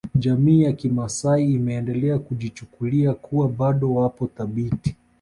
[0.15, 4.95] Jamii ya kimaasai imeendelea kujichukulia kuwa bado wapo thabiti